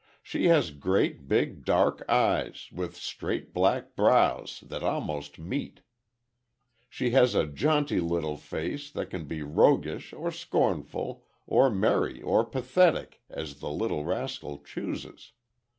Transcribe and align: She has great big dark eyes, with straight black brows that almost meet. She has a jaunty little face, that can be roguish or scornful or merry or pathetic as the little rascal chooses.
She 0.23 0.47
has 0.47 0.71
great 0.71 1.27
big 1.27 1.63
dark 1.63 2.03
eyes, 2.09 2.69
with 2.71 2.95
straight 2.95 3.53
black 3.53 3.95
brows 3.95 4.63
that 4.65 4.81
almost 4.81 5.37
meet. 5.37 5.81
She 6.89 7.11
has 7.11 7.35
a 7.35 7.45
jaunty 7.45 7.99
little 7.99 8.35
face, 8.37 8.89
that 8.89 9.11
can 9.11 9.25
be 9.25 9.43
roguish 9.43 10.11
or 10.11 10.31
scornful 10.31 11.23
or 11.45 11.69
merry 11.69 12.19
or 12.19 12.43
pathetic 12.43 13.21
as 13.29 13.59
the 13.59 13.69
little 13.69 14.03
rascal 14.03 14.57
chooses. 14.63 15.33